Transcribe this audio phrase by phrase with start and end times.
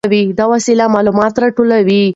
[0.37, 2.03] دا وسایل معلومات راټولوي.